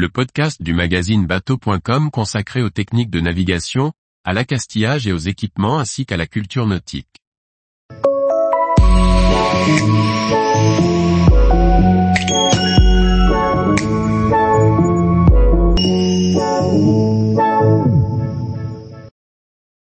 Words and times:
le 0.00 0.08
podcast 0.08 0.62
du 0.62 0.72
magazine 0.72 1.26
bateau.com 1.26 2.10
consacré 2.10 2.62
aux 2.62 2.70
techniques 2.70 3.10
de 3.10 3.20
navigation, 3.20 3.92
à 4.24 4.32
l'accastillage 4.32 5.06
et 5.06 5.12
aux 5.12 5.18
équipements 5.18 5.78
ainsi 5.78 6.06
qu'à 6.06 6.16
la 6.16 6.26
culture 6.26 6.66
nautique. 6.66 7.06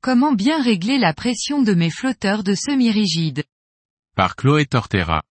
Comment 0.00 0.32
bien 0.32 0.62
régler 0.62 0.98
la 0.98 1.12
pression 1.12 1.60
de 1.60 1.74
mes 1.74 1.90
flotteurs 1.90 2.42
de 2.42 2.54
semi-rigides? 2.54 3.44
Par 4.16 4.34
Chloé 4.34 4.64
Tortera. 4.64 5.22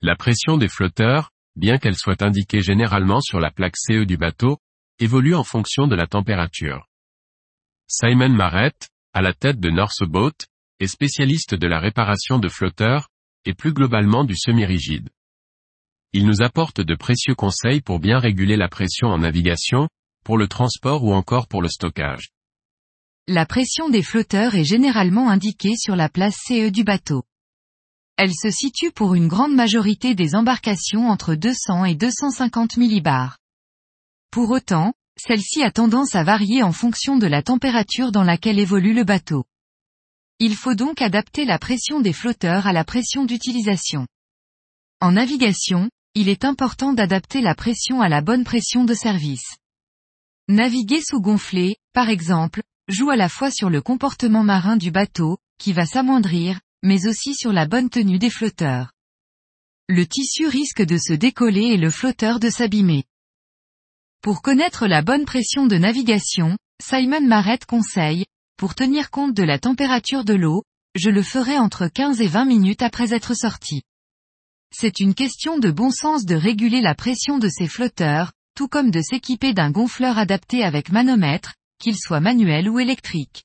La 0.00 0.14
pression 0.14 0.58
des 0.58 0.68
flotteurs, 0.68 1.32
bien 1.56 1.78
qu'elle 1.78 1.96
soit 1.96 2.22
indiquée 2.22 2.62
généralement 2.62 3.20
sur 3.20 3.40
la 3.40 3.50
plaque 3.50 3.76
CE 3.76 4.04
du 4.04 4.16
bateau, 4.16 4.58
évolue 4.98 5.34
en 5.34 5.44
fonction 5.44 5.86
de 5.86 5.94
la 5.94 6.06
température. 6.06 6.88
Simon 7.88 8.30
Marrett, 8.30 8.88
à 9.12 9.22
la 9.22 9.34
tête 9.34 9.60
de 9.60 9.70
North 9.70 10.02
Boat, 10.04 10.32
est 10.80 10.86
spécialiste 10.86 11.54
de 11.54 11.66
la 11.66 11.78
réparation 11.78 12.38
de 12.38 12.48
flotteurs, 12.48 13.08
et 13.44 13.54
plus 13.54 13.72
globalement 13.72 14.24
du 14.24 14.36
semi-rigide. 14.36 15.10
Il 16.12 16.26
nous 16.26 16.42
apporte 16.42 16.80
de 16.80 16.94
précieux 16.94 17.34
conseils 17.34 17.80
pour 17.80 17.98
bien 17.98 18.18
réguler 18.18 18.56
la 18.56 18.68
pression 18.68 19.08
en 19.08 19.18
navigation, 19.18 19.88
pour 20.24 20.38
le 20.38 20.46
transport 20.46 21.04
ou 21.04 21.12
encore 21.12 21.48
pour 21.48 21.62
le 21.62 21.68
stockage. 21.68 22.30
La 23.28 23.46
pression 23.46 23.88
des 23.88 24.02
flotteurs 24.02 24.54
est 24.54 24.64
généralement 24.64 25.30
indiquée 25.30 25.76
sur 25.76 25.96
la 25.96 26.08
place 26.08 26.36
CE 26.46 26.70
du 26.70 26.84
bateau. 26.84 27.22
Elle 28.16 28.34
se 28.34 28.50
situe 28.50 28.92
pour 28.92 29.14
une 29.14 29.28
grande 29.28 29.54
majorité 29.54 30.14
des 30.14 30.34
embarcations 30.34 31.08
entre 31.08 31.34
200 31.34 31.86
et 31.86 31.94
250 31.94 32.76
millibars. 32.76 33.38
Pour 34.30 34.50
autant, 34.50 34.94
celle-ci 35.18 35.62
a 35.62 35.70
tendance 35.70 36.14
à 36.14 36.24
varier 36.24 36.62
en 36.62 36.72
fonction 36.72 37.16
de 37.16 37.26
la 37.26 37.42
température 37.42 38.12
dans 38.12 38.24
laquelle 38.24 38.58
évolue 38.58 38.94
le 38.94 39.04
bateau. 39.04 39.44
Il 40.38 40.56
faut 40.56 40.74
donc 40.74 41.02
adapter 41.02 41.44
la 41.44 41.58
pression 41.58 42.00
des 42.00 42.12
flotteurs 42.12 42.66
à 42.66 42.72
la 42.72 42.84
pression 42.84 43.24
d'utilisation. 43.24 44.06
En 45.00 45.12
navigation, 45.12 45.90
il 46.14 46.28
est 46.28 46.44
important 46.44 46.92
d'adapter 46.92 47.40
la 47.40 47.54
pression 47.54 48.00
à 48.00 48.08
la 48.08 48.20
bonne 48.20 48.44
pression 48.44 48.84
de 48.84 48.94
service. 48.94 49.56
Naviguer 50.48 51.00
sous 51.00 51.20
gonflé, 51.20 51.76
par 51.92 52.08
exemple, 52.08 52.62
joue 52.88 53.10
à 53.10 53.16
la 53.16 53.28
fois 53.28 53.50
sur 53.50 53.70
le 53.70 53.80
comportement 53.80 54.42
marin 54.42 54.76
du 54.76 54.90
bateau, 54.90 55.38
qui 55.58 55.72
va 55.72 55.86
s'amoindrir, 55.86 56.60
mais 56.82 57.06
aussi 57.06 57.34
sur 57.34 57.52
la 57.52 57.66
bonne 57.66 57.90
tenue 57.90 58.18
des 58.18 58.30
flotteurs. 58.30 58.92
Le 59.88 60.06
tissu 60.06 60.46
risque 60.46 60.82
de 60.82 60.96
se 60.96 61.12
décoller 61.12 61.66
et 61.66 61.76
le 61.76 61.90
flotteur 61.90 62.40
de 62.40 62.50
s'abîmer. 62.50 63.04
Pour 64.22 64.42
connaître 64.42 64.86
la 64.86 65.02
bonne 65.02 65.24
pression 65.24 65.66
de 65.66 65.76
navigation, 65.76 66.56
Simon 66.80 67.26
Marrett 67.26 67.64
conseille, 67.66 68.24
pour 68.56 68.74
tenir 68.74 69.10
compte 69.10 69.34
de 69.34 69.42
la 69.42 69.58
température 69.58 70.24
de 70.24 70.34
l'eau, 70.34 70.62
je 70.94 71.10
le 71.10 71.22
ferai 71.22 71.58
entre 71.58 71.88
15 71.88 72.20
et 72.20 72.28
20 72.28 72.44
minutes 72.44 72.82
après 72.82 73.12
être 73.12 73.34
sorti. 73.34 73.82
C'est 74.74 75.00
une 75.00 75.14
question 75.14 75.58
de 75.58 75.70
bon 75.70 75.90
sens 75.90 76.24
de 76.24 76.34
réguler 76.34 76.80
la 76.80 76.94
pression 76.94 77.38
de 77.38 77.48
ces 77.48 77.68
flotteurs, 77.68 78.32
tout 78.54 78.68
comme 78.68 78.90
de 78.90 79.00
s'équiper 79.00 79.52
d'un 79.52 79.70
gonfleur 79.70 80.18
adapté 80.18 80.62
avec 80.62 80.90
manomètre, 80.90 81.54
qu'il 81.78 81.96
soit 81.96 82.20
manuel 82.20 82.68
ou 82.68 82.78
électrique. 82.78 83.44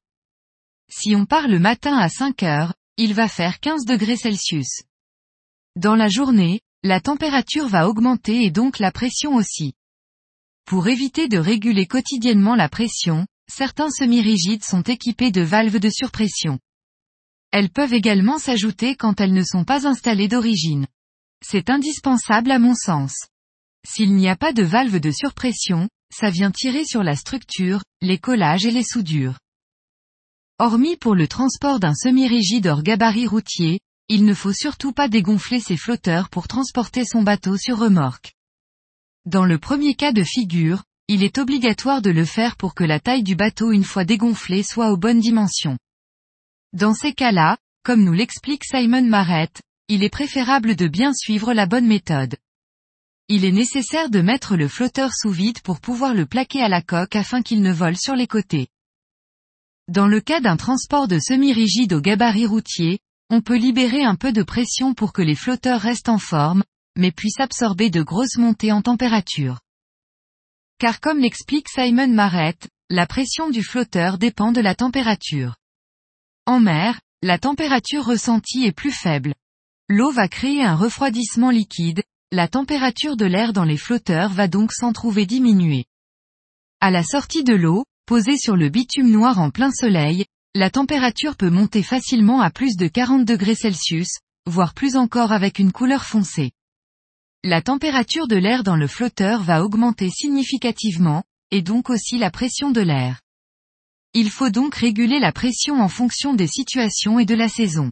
Si 0.90 1.16
on 1.16 1.26
part 1.26 1.48
le 1.48 1.60
matin 1.60 1.98
à 1.98 2.08
5 2.08 2.44
heures, 2.44 2.74
il 2.98 3.14
va 3.14 3.28
faire 3.28 3.60
15 3.60 3.86
degrés 3.86 4.18
Celsius. 4.18 4.82
Dans 5.76 5.96
la 5.96 6.10
journée, 6.10 6.62
la 6.84 7.00
température 7.00 7.68
va 7.68 7.88
augmenter 7.88 8.44
et 8.44 8.50
donc 8.50 8.80
la 8.80 8.92
pression 8.92 9.36
aussi. 9.36 9.74
Pour 10.66 10.88
éviter 10.88 11.28
de 11.28 11.38
réguler 11.38 11.86
quotidiennement 11.86 12.56
la 12.56 12.70
pression, 12.70 13.28
certains 13.48 13.92
semi-rigides 13.92 14.64
sont 14.64 14.82
équipés 14.82 15.32
de 15.32 15.42
valves 15.42 15.80
de 15.80 15.90
surpression. 15.90 16.60
Elles 17.52 17.70
peuvent 17.70 17.94
également 17.94 18.40
s'ajouter 18.40 18.96
quand 18.96 19.22
elles 19.22 19.34
ne 19.34 19.44
sont 19.44 19.64
pas 19.64 19.88
installées 19.88 20.28
d'origine. 20.28 20.88
C'est 21.46 21.70
indispensable 21.70 22.52
à 22.52 22.60
mon 22.60 22.74
sens. 22.74 23.28
S'il 23.88 24.16
n'y 24.16 24.28
a 24.28 24.36
pas 24.36 24.54
de 24.54 24.64
valve 24.64 25.00
de 25.00 25.12
surpression, 25.12 25.88
ça 26.12 26.32
vient 26.32 26.52
tirer 26.52 26.84
sur 26.84 27.04
la 27.04 27.16
structure, 27.16 27.84
les 28.02 28.18
collages 28.18 28.66
et 28.66 28.72
les 28.72 28.84
soudures. 28.84 29.38
Hormis 30.60 30.98
pour 30.98 31.14
le 31.14 31.28
transport 31.28 31.80
d'un 31.80 31.94
semi-rigide 31.94 32.66
hors 32.66 32.82
gabarit 32.82 33.28
routier, 33.28 33.80
il 34.10 34.26
ne 34.26 34.34
faut 34.34 34.54
surtout 34.54 34.92
pas 34.92 35.08
dégonfler 35.08 35.60
ses 35.60 35.78
flotteurs 35.78 36.30
pour 36.30 36.48
transporter 36.48 37.06
son 37.06 37.22
bateau 37.22 37.58
sur 37.58 37.78
remorque. 37.78 38.34
Dans 39.26 39.46
le 39.46 39.60
premier 39.60 39.94
cas 39.94 40.14
de 40.14 40.24
figure, 40.24 40.84
il 41.08 41.22
est 41.22 41.38
obligatoire 41.38 42.02
de 42.02 42.10
le 42.10 42.26
faire 42.26 42.56
pour 42.56 42.74
que 42.74 42.84
la 42.84 43.00
taille 43.00 43.22
du 43.22 43.36
bateau 43.36 43.72
une 43.72 43.84
fois 43.84 44.04
dégonflé 44.04 44.64
soit 44.64 44.90
aux 44.90 44.98
bonnes 44.98 45.20
dimensions. 45.20 45.78
Dans 46.74 46.96
ces 46.96 47.14
cas-là, 47.14 47.60
comme 47.84 48.04
nous 48.04 48.14
l'explique 48.14 48.66
Simon 48.66 49.04
Marrett, 49.04 49.62
il 49.90 50.04
est 50.04 50.10
préférable 50.10 50.76
de 50.76 50.88
bien 50.88 51.14
suivre 51.14 51.54
la 51.54 51.68
bonne 51.68 51.86
méthode. 51.86 52.36
Il 53.28 53.46
est 53.46 53.52
nécessaire 53.52 54.10
de 54.10 54.22
mettre 54.22 54.56
le 54.56 54.68
flotteur 54.68 55.12
sous 55.14 55.30
vide 55.30 55.62
pour 55.62 55.80
pouvoir 55.80 56.16
le 56.16 56.26
plaquer 56.26 56.64
à 56.64 56.68
la 56.68 56.82
coque 56.82 57.16
afin 57.16 57.44
qu'il 57.44 57.62
ne 57.62 57.72
vole 57.72 57.98
sur 57.98 58.16
les 58.16 58.28
côtés. 58.28 58.70
Dans 59.88 60.08
le 60.08 60.20
cas 60.20 60.42
d'un 60.42 60.58
transport 60.58 61.08
de 61.08 61.18
semi-rigide 61.18 61.94
au 61.94 62.02
gabarit 62.02 62.46
routier, 62.46 63.00
on 63.30 63.42
peut 63.42 63.56
libérer 63.56 64.04
un 64.04 64.16
peu 64.16 64.34
de 64.34 64.44
pression 64.44 64.94
pour 64.94 65.14
que 65.14 65.22
les 65.22 65.36
flotteurs 65.36 65.80
restent 65.80 66.10
en 66.10 66.18
forme, 66.18 66.64
mais 66.98 67.12
puissent 67.12 67.40
absorber 67.40 67.90
de 67.90 68.02
grosses 68.02 68.38
montées 68.38 68.74
en 68.74 68.82
température. 68.82 69.60
Car 70.78 71.00
comme 71.00 71.20
l'explique 71.20 71.70
Simon 71.70 72.10
Marrett, 72.10 72.68
la 72.90 73.08
pression 73.08 73.50
du 73.50 73.64
flotteur 73.64 74.18
dépend 74.18 74.52
de 74.52 74.62
la 74.62 74.76
température. 74.76 75.56
En 76.46 76.60
mer, 76.60 77.00
la 77.22 77.40
température 77.40 78.06
ressentie 78.06 78.66
est 78.66 78.74
plus 78.74 78.92
faible. 78.92 79.34
L'eau 79.88 80.12
va 80.12 80.28
créer 80.28 80.64
un 80.64 80.76
refroidissement 80.76 81.50
liquide, 81.50 82.04
la 82.34 82.50
température 82.50 83.16
de 83.16 83.26
l'air 83.26 83.54
dans 83.54 83.64
les 83.64 83.78
flotteurs 83.78 84.34
va 84.34 84.50
donc 84.50 84.74
s'en 84.74 84.92
trouver 84.92 85.26
diminuer. 85.26 85.86
À 86.82 86.92
la 86.92 87.04
sortie 87.04 87.44
de 87.46 87.56
l'eau, 87.56 87.86
posée 88.08 88.38
sur 88.38 88.56
le 88.56 88.70
bitume 88.70 89.12
noir 89.12 89.38
en 89.38 89.52
plein 89.52 89.70
soleil, 89.70 90.26
la 90.56 90.70
température 90.70 91.36
peut 91.36 91.50
monter 91.50 91.84
facilement 91.84 92.40
à 92.40 92.50
plus 92.50 92.78
de 92.78 92.88
40 92.88 93.26
degrés 93.26 93.54
Celsius, 93.54 94.08
voire 94.46 94.74
plus 94.74 94.96
encore 94.96 95.34
avec 95.34 95.60
une 95.60 95.74
couleur 95.74 96.06
foncée. 96.06 96.52
La 97.44 97.62
température 97.62 98.30
de 98.30 98.38
l'air 98.38 98.64
dans 98.64 98.78
le 98.78 98.88
flotteur 98.88 99.44
va 99.44 99.62
augmenter 99.62 100.10
significativement, 100.10 101.24
et 101.52 101.62
donc 101.62 101.90
aussi 101.90 102.18
la 102.18 102.32
pression 102.32 102.72
de 102.72 102.80
l'air. 102.80 103.20
Il 104.14 104.30
faut 104.30 104.50
donc 104.50 104.76
réguler 104.76 105.20
la 105.20 105.34
pression 105.34 105.82
en 105.82 105.90
fonction 105.90 106.34
des 106.34 106.48
situations 106.48 107.20
et 107.20 107.26
de 107.26 107.36
la 107.36 107.50
saison. 107.50 107.92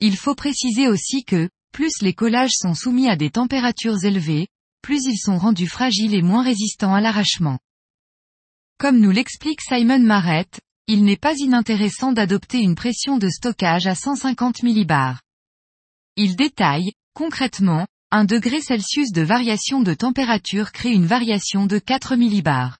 Il 0.00 0.16
faut 0.16 0.34
préciser 0.34 0.88
aussi 0.88 1.24
que, 1.24 1.48
plus 1.72 2.02
les 2.02 2.12
collages 2.12 2.54
sont 2.54 2.74
soumis 2.74 3.08
à 3.08 3.14
des 3.14 3.30
températures 3.30 4.04
élevées, 4.04 4.48
plus 4.82 5.04
ils 5.04 5.18
sont 5.18 5.38
rendus 5.38 5.68
fragiles 5.68 6.14
et 6.14 6.22
moins 6.22 6.42
résistants 6.42 6.92
à 6.92 7.00
l'arrachement. 7.00 7.60
Comme 8.82 8.98
nous 8.98 9.12
l'explique 9.12 9.60
Simon 9.60 10.00
Marrett, 10.00 10.60
il 10.88 11.04
n'est 11.04 11.16
pas 11.16 11.36
inintéressant 11.36 12.10
d'adopter 12.10 12.58
une 12.58 12.74
pression 12.74 13.16
de 13.16 13.28
stockage 13.28 13.86
à 13.86 13.94
150 13.94 14.64
millibars. 14.64 15.20
Il 16.16 16.34
détaille, 16.34 16.90
concrètement, 17.14 17.86
un 18.10 18.24
degré 18.24 18.60
Celsius 18.60 19.12
de 19.12 19.22
variation 19.22 19.82
de 19.82 19.94
température 19.94 20.72
crée 20.72 20.90
une 20.90 21.06
variation 21.06 21.66
de 21.66 21.78
4 21.78 22.16
millibars. 22.16 22.78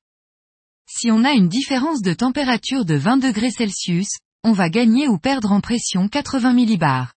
Si 0.90 1.12
on 1.12 1.22
a 1.22 1.34
une 1.34 1.48
différence 1.48 2.02
de 2.02 2.14
température 2.14 2.84
de 2.84 2.96
20 2.96 3.18
degrés 3.18 3.52
Celsius, 3.52 4.08
on 4.42 4.50
va 4.50 4.70
gagner 4.70 5.06
ou 5.06 5.18
perdre 5.18 5.52
en 5.52 5.60
pression 5.60 6.08
80 6.08 6.52
millibars. 6.52 7.14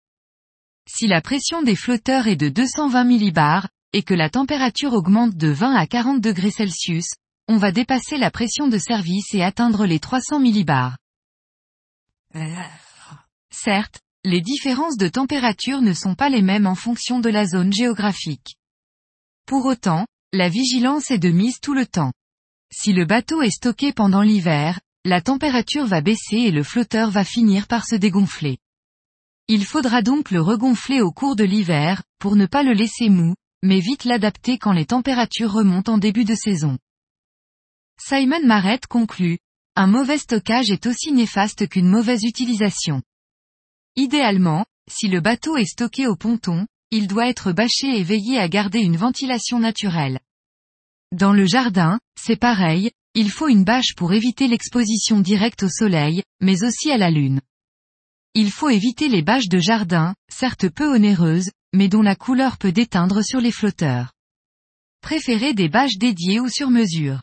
Si 0.87 1.07
la 1.07 1.23
pression 1.23 1.63
des 1.63 1.75
flotteurs 1.75 2.27
est 2.27 2.37
de 2.37 2.51
220 2.51 3.05
millibars, 3.05 3.67
et 3.95 4.03
que 4.03 4.13
la 4.13 4.29
température 4.29 4.93
augmente 4.93 5.37
de 5.37 5.49
20 5.49 5.75
à 5.75 5.87
40 5.87 6.21
degrés 6.21 6.51
Celsius, 6.51 7.15
on 7.49 7.57
va 7.57 7.73
dépasser 7.73 8.17
la 8.17 8.31
pression 8.31 8.69
de 8.69 8.79
service 8.79 9.35
et 9.35 9.43
atteindre 9.43 9.87
les 9.87 9.99
300 9.99 10.41
millibars. 10.41 10.97
Certes, 13.51 14.01
les 14.25 14.41
différences 14.41 14.97
de 14.97 15.09
température 15.09 15.83
ne 15.83 15.93
sont 15.93 16.15
pas 16.15 16.31
les 16.31 16.43
mêmes 16.43 16.67
en 16.67 16.75
fonction 16.75 17.21
de 17.21 17.29
la 17.29 17.47
zone 17.47 17.73
géographique. 17.73 18.57
Pour 19.47 19.67
autant, 19.67 20.07
la 20.33 20.49
vigilance 20.49 21.11
est 21.11 21.19
de 21.19 21.31
mise 21.31 21.61
tout 21.61 21.75
le 21.75 21.87
temps. 21.87 22.13
Si 22.73 22.93
le 22.93 23.05
bateau 23.05 23.43
est 23.43 23.51
stocké 23.51 23.93
pendant 23.93 24.23
l'hiver, 24.23 24.81
la 25.05 25.21
température 25.21 25.87
va 25.87 26.01
baisser 26.01 26.39
et 26.39 26.51
le 26.51 26.63
flotteur 26.63 27.11
va 27.11 27.25
finir 27.25 27.67
par 27.67 27.87
se 27.87 27.95
dégonfler. 27.95 28.59
Il 29.49 29.67
faudra 29.67 30.01
donc 30.01 30.31
le 30.31 30.41
regonfler 30.41 31.03
au 31.03 31.13
cours 31.13 31.37
de 31.37 31.45
l'hiver, 31.45 32.03
pour 32.19 32.35
ne 32.35 32.47
pas 32.47 32.63
le 32.63 32.73
laisser 32.73 33.11
mou, 33.11 33.35
mais 33.63 33.81
vite 33.81 34.05
l'adapter 34.05 34.57
quand 34.57 34.73
les 34.73 34.87
températures 34.87 35.53
remontent 35.53 35.93
en 35.93 35.99
début 35.99 36.25
de 36.25 36.35
saison. 36.35 36.79
Simon 38.07 38.45
Marrett 38.45 38.87
conclut, 38.87 39.39
un 39.77 39.87
mauvais 39.87 40.19
stockage 40.19 40.71
est 40.71 40.87
aussi 40.87 41.11
néfaste 41.13 41.69
qu'une 41.69 41.89
mauvaise 41.89 42.23
utilisation. 42.25 43.03
Idéalement, 43.97 44.67
si 44.91 45.09
le 45.09 45.21
bateau 45.21 45.57
est 45.57 45.65
stocké 45.65 46.07
au 46.07 46.15
ponton, 46.15 46.67
il 46.91 47.07
doit 47.09 47.29
être 47.29 47.53
bâché 47.53 47.99
et 47.99 48.03
veiller 48.03 48.39
à 48.39 48.49
garder 48.49 48.81
une 48.81 48.97
ventilation 48.97 49.59
naturelle. 49.59 50.21
Dans 51.13 51.33
le 51.33 51.47
jardin, 51.47 51.99
c'est 52.21 52.37
pareil, 52.37 52.91
il 53.15 53.31
faut 53.31 53.49
une 53.49 53.65
bâche 53.65 53.95
pour 53.97 54.13
éviter 54.13 54.49
l'exposition 54.49 55.21
directe 55.21 55.63
au 55.63 55.69
soleil, 55.69 56.23
mais 56.41 56.63
aussi 56.63 56.91
à 56.91 56.99
la 56.99 57.11
lune. 57.11 57.41
Il 58.35 58.51
faut 58.51 58.69
éviter 58.69 59.09
les 59.09 59.23
bâches 59.23 59.49
de 59.49 59.61
jardin, 59.61 60.15
certes 60.29 60.69
peu 60.69 60.93
onéreuses, 60.93 61.51
mais 61.73 61.89
dont 61.89 62.03
la 62.03 62.17
couleur 62.17 62.59
peut 62.59 62.73
déteindre 62.73 63.23
sur 63.23 63.41
les 63.41 63.53
flotteurs. 63.53 64.13
Préférez 65.01 65.55
des 65.55 65.69
bâches 65.69 65.97
dédiées 65.97 66.41
ou 66.41 66.49
sur 66.49 66.71
mesure. 66.71 67.23